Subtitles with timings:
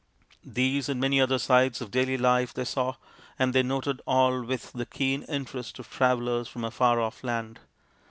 [0.43, 2.95] These and many other sights of daily life they saw,
[3.37, 7.59] and they noted all with the keen interest of travellers from a far off land.